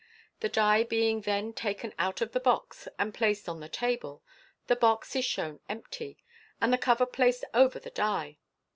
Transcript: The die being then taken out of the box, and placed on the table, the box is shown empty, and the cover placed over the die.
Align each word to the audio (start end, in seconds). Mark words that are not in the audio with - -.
The 0.39 0.49
die 0.49 0.81
being 0.83 1.21
then 1.21 1.53
taken 1.53 1.93
out 1.99 2.21
of 2.21 2.31
the 2.31 2.39
box, 2.39 2.87
and 2.97 3.13
placed 3.13 3.47
on 3.47 3.59
the 3.59 3.69
table, 3.69 4.23
the 4.65 4.75
box 4.75 5.15
is 5.15 5.25
shown 5.25 5.59
empty, 5.69 6.17
and 6.59 6.73
the 6.73 6.79
cover 6.79 7.05
placed 7.05 7.45
over 7.53 7.77
the 7.79 7.91
die. 7.91 8.39